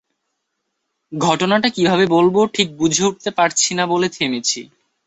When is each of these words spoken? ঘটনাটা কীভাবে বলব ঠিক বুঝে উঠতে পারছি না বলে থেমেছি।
ঘটনাটা 1.11 1.67
কীভাবে 1.69 2.05
বলব 2.07 2.35
ঠিক 2.53 2.67
বুঝে 2.77 3.03
উঠতে 3.05 3.29
পারছি 3.37 3.69
না 3.73 3.83
বলে 3.87 4.07
থেমেছি। 4.09 4.61